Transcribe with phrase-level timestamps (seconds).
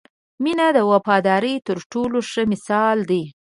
[0.43, 3.23] •مینه د وفادارۍ تر ټولو ښه مثال دی.